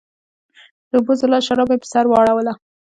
[0.89, 2.53] د اوبو زلال شراب مې پر سر واړوله